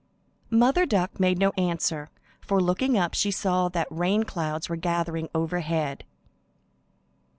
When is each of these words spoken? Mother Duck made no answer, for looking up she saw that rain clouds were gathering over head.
Mother 0.49 0.87
Duck 0.87 1.19
made 1.19 1.37
no 1.37 1.51
answer, 1.51 2.09
for 2.39 2.59
looking 2.59 2.97
up 2.97 3.13
she 3.13 3.29
saw 3.29 3.69
that 3.69 3.85
rain 3.91 4.23
clouds 4.23 4.67
were 4.67 4.75
gathering 4.75 5.29
over 5.35 5.59
head. 5.59 6.05